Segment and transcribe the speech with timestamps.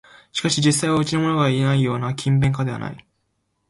[0.31, 3.07] しかし実際はうちのものがいうような勤勉家ではない